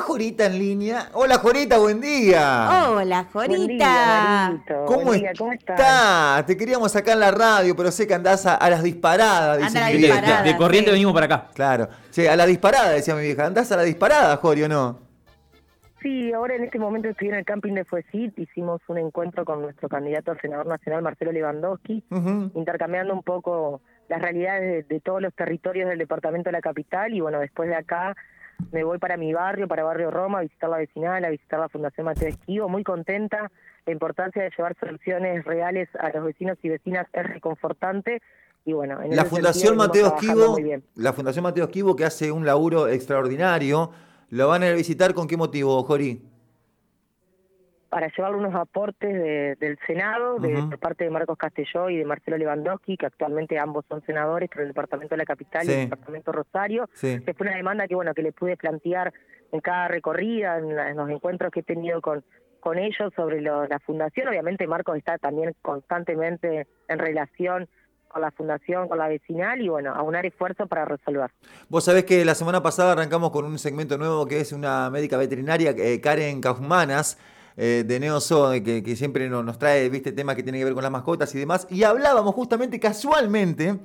[0.00, 1.10] ¿Está Jorita en línea?
[1.12, 2.88] Hola Jorita, buen día.
[2.88, 4.58] Hola Jorita.
[4.86, 6.46] ¿Cómo, estás?
[6.46, 9.74] Te queríamos sacar en la radio, pero sé que andás a, las disparadas.
[9.74, 11.48] La disparada, de, corriente venimos para acá.
[11.52, 11.90] Claro.
[12.08, 13.44] Sí, a la disparada, decía mi vieja.
[13.44, 14.98] ¿Andás a la disparada, Jorio, no?
[16.00, 19.60] Sí, ahora en este momento estoy en el camping de Fuesit, hicimos un encuentro con
[19.60, 22.02] nuestro candidato a senador nacional, Marcelo Lewandowski,
[22.54, 27.20] intercambiando un poco las realidades de, todos los territorios del departamento de la capital y
[27.20, 28.16] bueno, después de acá
[28.72, 31.68] me voy para mi barrio, para Barrio Roma, a visitar la vecinal, a visitar la
[31.68, 33.50] Fundación Mateo Esquivo, muy contenta.
[33.86, 38.22] La importancia de llevar soluciones reales a los vecinos y vecinas es reconfortante.
[38.64, 40.56] Y bueno, en la Fundación Mateo Esquivo,
[40.94, 43.90] la Fundación Mateo Esquivo que hace un laburo extraordinario,
[44.28, 46.29] ¿lo van a visitar con qué motivo, Jori?
[47.90, 52.38] Para llevar unos aportes del Senado, de, por parte de Marcos Castelló y de Marcelo
[52.38, 56.30] Lewandowski, que actualmente ambos son senadores por el Departamento de la Capital y el Departamento
[56.30, 56.88] Rosario.
[56.94, 57.18] Sí.
[57.18, 59.12] fue una demanda que bueno que le pude plantear
[59.50, 62.24] en cada recorrida, en, los encuentros que he tenido con,
[62.60, 64.28] con ellos sobre la fundación.
[64.28, 67.68] Obviamente Marcos está también constantemente en relación
[68.10, 71.30] con la fundación, con la vecinal y bueno, aunar esfuerzos para resolver.
[71.68, 75.16] Vos sabés que la semana pasada arrancamos con un segmento nuevo que es una médica
[75.16, 77.18] veterinaria, eh, Karen Kaufmanas,
[77.62, 80.82] eh, de Neoso, que, que siempre nos, trae, viste, temas que tienen que ver con
[80.82, 81.68] las mascotas y demás.
[81.68, 83.80] Y hablábamos justamente, casualmente,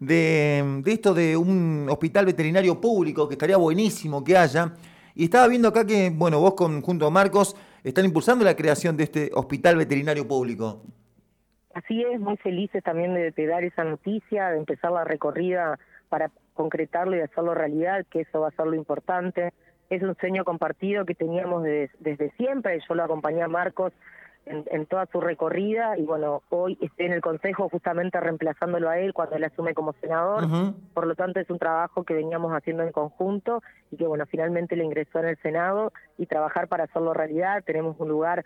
[0.00, 4.72] de, esto de un hospital veterinario público, que estaría buenísimo que haya.
[5.14, 8.96] Y estaba viendo acá que, bueno, vos con, junto a Marcos están impulsando la creación
[8.96, 10.80] de este hospital veterinario público.
[11.74, 16.30] Así es, muy felices también de, de, dar esa noticia, de empezar la recorrida para
[16.54, 19.52] concretarlo y hacerlo realidad, que eso va a ser lo importante
[19.90, 23.92] es un sueño compartido que teníamos desde siempre, yo lo acompañé a Marcos
[24.46, 29.12] en, toda su recorrida y bueno, hoy estoy en el Consejo justamente reemplazándolo a él
[29.12, 30.44] cuando él asume como senador,
[30.94, 34.76] por lo tanto es un trabajo que veníamos haciendo en conjunto y que bueno, finalmente
[34.76, 38.44] le ingresó en el Senado y trabajar para hacerlo realidad, tenemos un lugar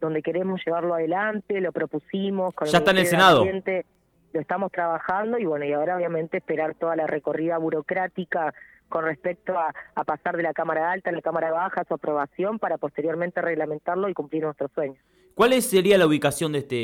[0.00, 2.54] donde queremos llevarlo adelante, lo propusimos.
[2.54, 3.44] Con ya está en el Senado.
[3.44, 8.54] lo estamos trabajando y bueno, y ahora obviamente esperar toda la recorrida burocrática
[8.90, 9.72] con respecto a,
[10.04, 14.14] pasar de la Cámara Alta a la Cámara Baja, su aprobación, para posteriormente reglamentarlo y
[14.14, 14.98] cumplir nuestros sueños.
[15.34, 16.74] ¿Cuál sería la ubicación de este,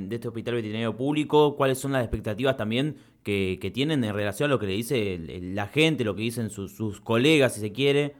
[0.00, 1.56] de este hospital veterinario público?
[1.56, 5.18] ¿Cuáles son las expectativas también que, que tienen en relación a lo que le dice
[5.18, 8.14] la gente, lo que dicen sus, sus colegas, si se quiere?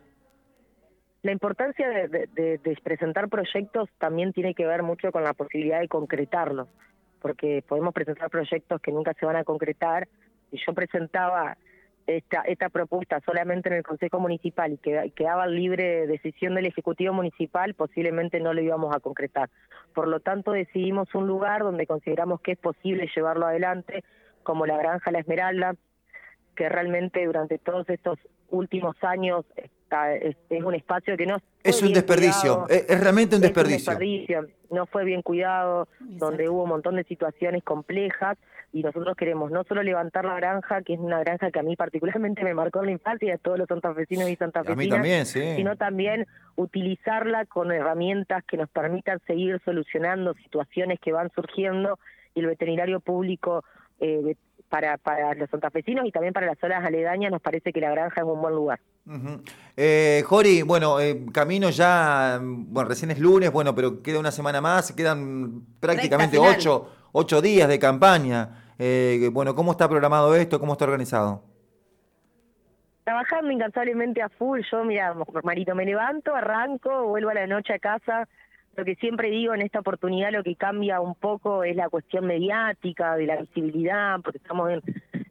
[1.22, 5.88] La importancia de, de, presentar proyectos también tiene que ver mucho con la posibilidad de
[5.88, 6.68] concretarlos,
[7.20, 10.08] porque podemos presentar proyectos que nunca se van a concretar.
[10.52, 11.56] Y yo presentaba
[12.06, 17.12] esta, esta propuesta solamente en el Consejo Municipal y que quedaba libre decisión del Ejecutivo
[17.12, 19.50] Municipal, posiblemente no lo íbamos a concretar.
[19.94, 24.04] Por lo tanto, decidimos un lugar donde consideramos que es posible llevarlo adelante,
[24.42, 25.74] como la Granja La Esmeralda,
[26.56, 28.18] que realmente durante todos estos
[28.48, 33.92] últimos años está, es, un espacio que no es un desperdicio, es, realmente un desperdicio.
[33.92, 34.46] un desperdicio.
[34.70, 38.36] No fue bien cuidado, donde hubo un montón de situaciones complejas
[38.72, 41.76] y nosotros queremos no solo levantar la granja, que es una granja que a mí
[41.76, 46.26] particularmente me marcó en la infancia y a todos los santafesinos y santafesinas, sino también
[46.56, 51.98] utilizarla con herramientas que nos permitan seguir solucionando situaciones que van surgiendo
[52.34, 53.64] y el veterinario público
[54.00, 54.34] eh,
[54.68, 58.20] para, para los santafesinos y también para las zonas aledañas nos parece que la granja
[58.20, 58.80] es un buen lugar.
[59.76, 64.60] eh, Jori, bueno, eh, camino ya, bueno, recién es lunes, bueno, pero queda una semana
[64.60, 68.74] más, quedan prácticamente ocho ocho días de campaña.
[68.78, 70.60] Eh, bueno, ¿cómo está programado esto?
[70.60, 71.42] ¿Cómo está organizado?
[73.04, 74.60] Trabajando incansablemente a full.
[74.70, 78.28] Yo, mira, Marito, me levanto, arranco, vuelvo a la noche a casa.
[78.76, 82.26] Lo que siempre digo en esta oportunidad, lo que cambia un poco es la cuestión
[82.26, 84.70] mediática, de la visibilidad, porque estamos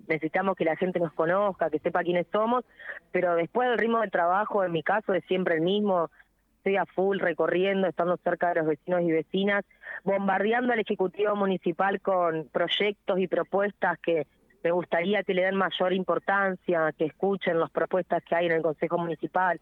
[0.07, 2.63] necesitamos que la gente nos conozca, que sepa quiénes somos,
[3.11, 6.09] pero después el ritmo de trabajo, en mi caso, es siempre el mismo
[6.57, 9.63] estoy a full recorriendo, estando cerca de los vecinos y vecinas,
[10.03, 14.25] bombardeando al Ejecutivo Municipal con proyectos y propuestas que
[14.63, 18.63] me gustaría que le den mayor importancia, que escuchen las propuestas que hay en el
[18.63, 19.61] Consejo Municipal.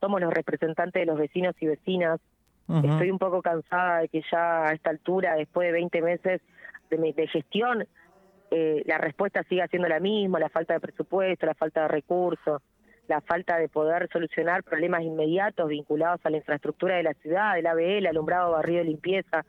[0.00, 2.20] Somos los representantes de los vecinos y vecinas.
[2.84, 6.40] Estoy un poco cansada de que ya a esta altura, después de 20 meses
[6.90, 7.86] de, de gestión,
[8.50, 12.62] eh, la respuesta siga siendo la misma, la falta de presupuesto, la falta de recursos
[13.10, 17.66] la falta de poder solucionar problemas inmediatos vinculados a la infraestructura de la ciudad, el
[17.66, 19.44] ABL, el alumbrado, barrio, limpieza.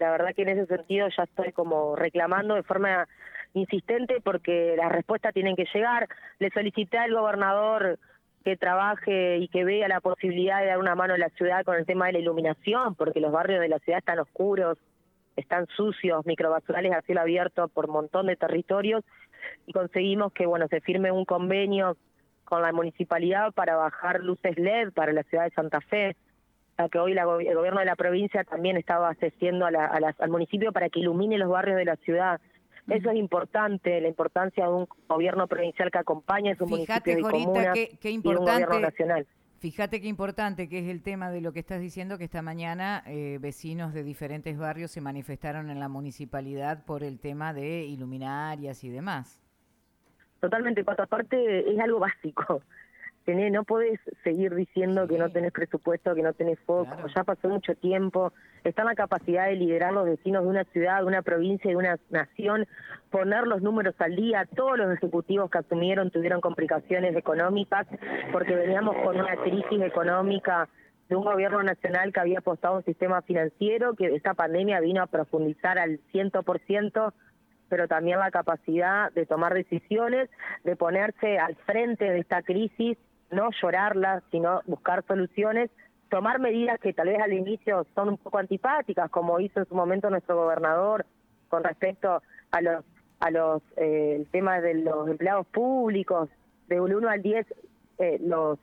[0.00, 3.06] La verdad que en ese sentido ya estoy como reclamando de forma
[3.54, 6.08] insistente porque las respuestas tienen que llegar.
[6.40, 7.96] Le solicité al gobernador
[8.44, 11.76] que trabaje y que vea la posibilidad de dar una mano a la ciudad con
[11.76, 14.78] el tema de la iluminación, porque los barrios de la ciudad están oscuros,
[15.36, 19.04] están sucios, microbasurales a cielo abierto por un montón de territorios
[19.66, 21.96] y conseguimos que bueno se firme un convenio
[22.44, 26.16] con la municipalidad para bajar luces LED para la ciudad de Santa Fe,
[26.76, 30.72] a que hoy la, el gobierno de la provincia también estaba asistiendo a al municipio
[30.72, 32.40] para que ilumine los barrios de la ciudad.
[32.90, 37.22] Eso es importante, la importancia de un gobierno provincial que acompañe a su municipio y
[37.22, 39.26] comunas y un gobierno nacional.
[39.60, 43.02] Fíjate qué importante que es el tema de lo que estás diciendo, que esta mañana
[43.06, 48.82] eh, vecinos de diferentes barrios se manifestaron en la municipalidad por el tema de iluminarias
[48.84, 49.40] y demás.
[50.40, 52.62] Totalmente, Pato, aparte es algo básico.
[53.24, 57.48] Tenés, no podés seguir diciendo que no tenés presupuesto, que no tenés foco, ya pasó
[57.48, 58.32] mucho tiempo,
[58.64, 61.76] está en la capacidad de liderar los destinos de una ciudad, de una provincia, de
[61.76, 62.66] una nación,
[63.10, 67.86] poner los números al día, todos los ejecutivos que asumieron tuvieron complicaciones económicas,
[68.32, 70.68] porque veníamos con una crisis económica
[71.08, 75.02] de un gobierno nacional que había apostado a un sistema financiero, que esta pandemia vino
[75.02, 77.12] a profundizar al ciento por ciento
[77.70, 80.28] pero también la capacidad de tomar decisiones,
[80.64, 82.98] de ponerse al frente de esta crisis,
[83.30, 85.70] no llorarla, sino buscar soluciones,
[86.08, 89.74] tomar medidas que tal vez al inicio son un poco antipáticas, como hizo en su
[89.74, 91.06] momento nuestro gobernador
[91.48, 92.84] con respecto a los
[93.20, 96.30] a los eh, tema de los empleados públicos,
[96.68, 97.46] de un 1 al 10
[97.98, 98.58] eh, los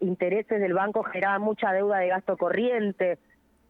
[0.00, 3.18] intereses del banco generaban mucha deuda de gasto corriente.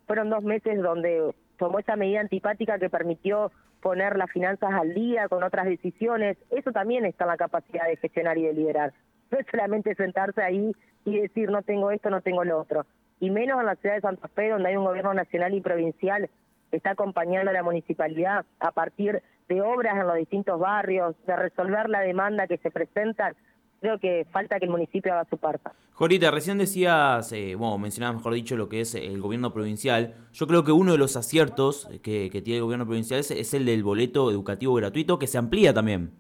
[0.06, 3.52] Fueron dos meses donde tomó esa medida antipática que permitió
[3.82, 7.96] poner las finanzas al día con otras decisiones, eso también está en la capacidad de
[7.96, 8.92] gestionar y de liderar.
[9.30, 10.72] No es solamente sentarse ahí
[11.04, 12.86] y decir no tengo esto, no tengo lo otro.
[13.20, 16.30] Y menos en la ciudad de Santa Fe, donde hay un gobierno nacional y provincial
[16.70, 21.36] que está acompañando a la municipalidad a partir de obras en los distintos barrios, de
[21.36, 23.34] resolver la demanda que se presenta
[23.80, 25.70] creo que falta que el municipio haga su parte.
[25.94, 30.14] Jorita, recién decías, eh, bueno, mencionabas mejor dicho lo que es el gobierno provincial.
[30.32, 33.82] Yo creo que uno de los aciertos que, tiene el gobierno provincial es, el del
[33.82, 36.12] boleto educativo gratuito, que se amplía también.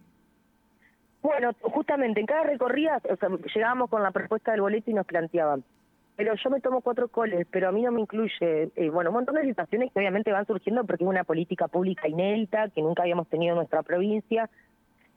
[1.22, 5.06] Bueno, justamente en cada recorrida o sea, llegábamos con la propuesta del boleto y nos
[5.06, 5.62] planteaban,
[6.16, 9.16] pero yo me tomo cuatro coles, pero a mí no me incluye, eh, bueno, un
[9.16, 13.02] montón de situaciones que obviamente van surgiendo porque es una política pública inédita que nunca
[13.02, 14.48] habíamos tenido en nuestra provincia,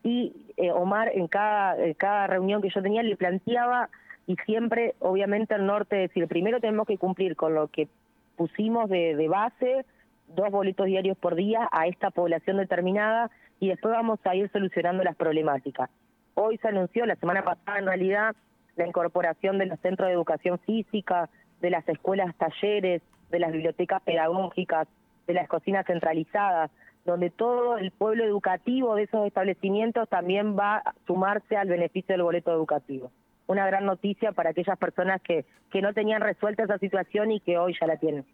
[0.04, 3.90] y eh, Omar en cada, cada reunión que yo tenía le planteaba
[4.28, 7.88] y siempre obviamente el norte decir, primero tenemos que cumplir con lo que
[8.36, 9.86] pusimos de, de base,
[10.28, 13.32] dos boletos diarios por día a esta población determinada
[13.64, 15.90] y después vamos a ir solucionando las problemáticas.
[16.34, 18.36] Hoy se anunció, la semana pasada en realidad,
[18.76, 21.30] la incorporación de los centros de educación física,
[21.62, 24.90] de las escuelas talleres, de las bibliotecas pedagógicas,
[25.28, 26.72] de las cocinas centralizadas
[27.06, 32.24] donde todo el pueblo educativo de esos establecimientos también va a sumarse al beneficio del
[32.24, 33.12] boleto educativo.
[33.48, 37.58] Una gran noticia para aquellas personas que, que no tenían resuelta esa situación y que
[37.58, 38.26] hoy ya la tienen.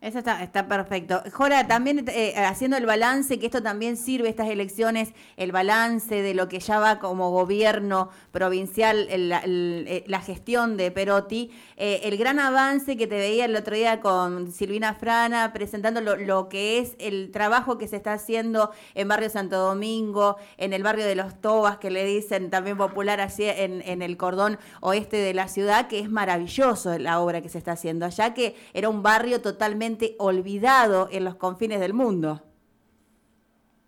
[0.00, 1.22] Eso está, está perfecto.
[1.30, 6.32] Jora, también eh, haciendo el balance, que esto también sirve, estas elecciones, el balance de
[6.32, 12.38] lo que ya va como gobierno provincial, eh, la gestión de Perotti, eh, el gran
[12.38, 17.30] avance que te veía el otro día con Silvina Frana, presentando lo, que es el
[17.30, 21.76] trabajo que se está haciendo en Barrio Santo Domingo, en el barrio de Los Tobas,
[21.76, 25.98] que le dicen también popular así en, en el cordón oeste de la ciudad, que
[25.98, 31.08] es maravilloso la obra que se está haciendo allá, que era un barrio totalmente olvidado
[31.10, 32.42] en los confines del mundo.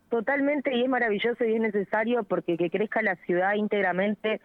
[0.08, 4.40] Totalmente, y es maravilloso y es necesario porque que crezca la ciudad íntegramente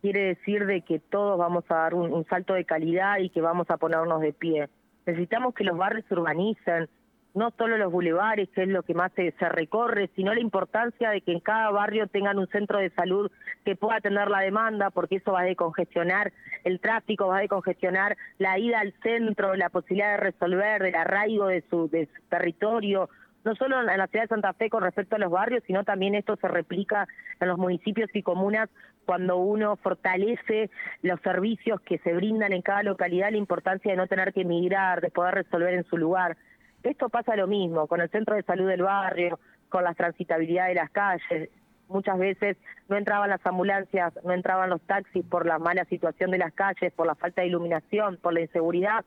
[0.00, 3.40] quiere decir de que todos vamos a dar un, un salto de calidad y que
[3.40, 4.68] vamos a ponernos de pie.
[5.06, 6.88] Necesitamos que los barrios se urbanicen,
[7.34, 11.20] no solo los bulevares, que es lo que más se, recorre, sino la importancia de
[11.20, 13.30] que en cada barrio tengan un centro de salud
[13.64, 16.32] que pueda atender la demanda, porque eso va a decongestionar
[16.64, 21.46] el tráfico, va a decongestionar la ida al centro, la posibilidad de resolver, el arraigo
[21.46, 23.08] de su, de su territorio,
[23.44, 26.14] no solo en la ciudad de Santa Fe con respecto a los barrios, sino también
[26.14, 27.06] esto se replica
[27.40, 28.68] en los municipios y comunas
[29.06, 30.70] cuando uno fortalece
[31.02, 35.00] los servicios que se brindan en cada localidad, la importancia de no tener que emigrar,
[35.00, 36.36] de poder resolver en su lugar.
[36.82, 40.74] Esto pasa lo mismo con el centro de salud del barrio, con la transitabilidad de
[40.74, 41.50] las calles.
[41.88, 42.56] Muchas veces
[42.88, 46.92] no entraban las ambulancias, no entraban los taxis por la mala situación de las calles,
[46.92, 49.04] por la falta de iluminación, por la inseguridad.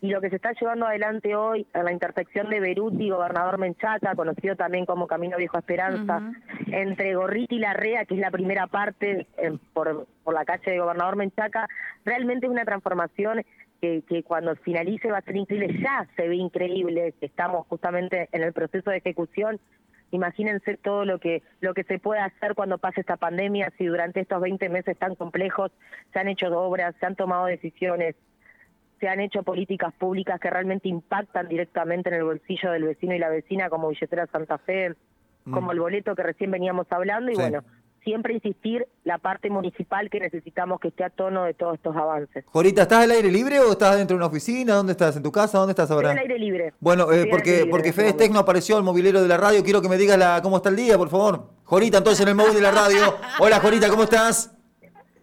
[0.00, 3.58] Y lo que se está llevando adelante hoy en la intersección de Beruti y Gobernador
[3.58, 6.32] Menchaca, conocido también como Camino Viejo Esperanza,
[6.66, 9.26] entre Gorriti y Larrea, que es la primera parte
[9.72, 11.68] por, por la calle de Gobernador Menchaca,
[12.04, 13.44] realmente es una transformación
[13.80, 18.28] que, que, cuando finalice va a ser increíble, ya se ve increíble, que estamos justamente
[18.32, 19.60] en el proceso de ejecución.
[20.10, 24.20] Imagínense todo lo que lo que se puede hacer cuando pase esta pandemia, si durante
[24.20, 25.70] estos 20 meses tan complejos
[26.12, 28.16] se han hecho obras, se han tomado decisiones,
[29.00, 33.18] se han hecho políticas públicas que realmente impactan directamente en el bolsillo del vecino y
[33.18, 34.94] la vecina, como Billetera Santa Fe,
[35.44, 35.72] como mm.
[35.72, 37.62] el boleto que recién veníamos hablando, y bueno,
[38.08, 42.42] siempre insistir la parte municipal que necesitamos que esté a tono de todos estos avances.
[42.46, 44.72] Jorita, ¿estás al aire libre o estás dentro de una oficina?
[44.76, 45.14] ¿Dónde estás?
[45.18, 45.58] ¿En tu casa?
[45.58, 46.12] ¿Dónde estás ahora?
[46.12, 46.72] Estoy al aire libre.
[46.80, 49.62] Bueno, eh, porque, libre porque este Fede Tech no apareció al movilero de la radio.
[49.62, 51.50] Quiero que me digas la, cómo está el día, por favor.
[51.64, 53.14] Jorita, entonces en el móvil de la radio.
[53.40, 54.56] Hola, Jorita, ¿cómo estás?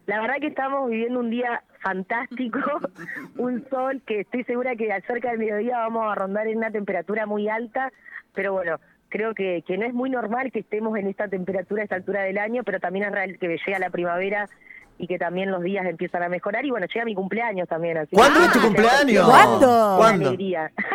[0.06, 2.60] La verdad que estamos viviendo un día fantástico,
[3.38, 7.26] un sol que estoy segura que cerca del mediodía vamos a rondar en una temperatura
[7.26, 7.92] muy alta,
[8.36, 8.80] pero bueno,
[9.16, 12.24] creo que, que no es muy normal que estemos en esta temperatura a esta altura
[12.24, 14.50] del año, pero también es real que llega la primavera
[14.98, 17.98] y que también los días empiezan a mejorar y bueno, llega mi cumpleaños también.
[17.98, 19.26] Así ¿Cuándo que- es tu cumpleaños?
[19.30, 19.96] ¿Cuándo?
[19.98, 20.36] ¿Cuándo?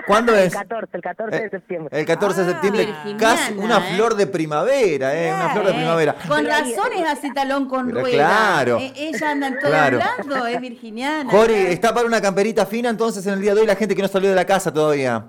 [0.06, 0.54] ¿Cuándo El es?
[0.54, 1.98] 14, el 14 de Eh, septiembre.
[2.00, 3.94] El 14 de Ah, septiembre, casi una ¿eh?
[3.94, 5.30] flor de primavera, ¿eh?
[5.34, 6.14] Una flor de Eh, primavera.
[6.26, 8.08] Con razón es así talón con rueda.
[8.10, 8.78] claro.
[8.78, 9.98] Eh, ella anda en todo Claro.
[10.02, 11.30] hablando, es virginiana.
[11.30, 11.68] Jori, claro.
[11.68, 14.08] está para una camperita fina entonces en el día de hoy la gente que no
[14.08, 15.26] salió de la casa todavía.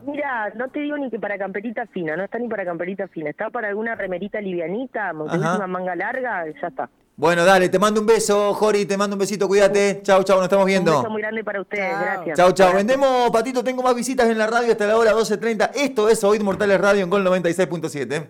[0.55, 3.49] No te digo ni que para camperita fina, no está ni para camperita fina, está
[3.49, 6.89] para alguna remerita livianita, última manga larga, ya está.
[7.17, 9.99] Bueno, dale, te mando un beso, Jori, te mando un besito, cuídate.
[10.01, 10.91] Chau, chau, nos estamos Un viendo.
[10.97, 12.01] beso muy grande para ustedes, Chao.
[12.01, 12.37] gracias.
[12.37, 12.73] Chau, chau.
[12.75, 15.71] Vendemos, Patito, tengo más visitas en la radio hasta la hora 12.30.
[15.75, 18.27] Esto es Oíd Mortales Radio en Gol 96.7.